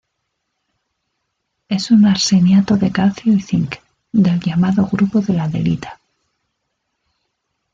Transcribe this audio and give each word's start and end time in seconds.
Es 1.69 1.91
un 1.91 2.07
arseniato 2.07 2.75
de 2.75 2.91
calcio 2.91 3.33
y 3.33 3.39
cinc, 3.39 3.75
del 4.11 4.39
llamado 4.39 4.87
"grupo 4.87 5.21
de 5.21 5.33
la 5.35 5.43
adelita". 5.43 6.01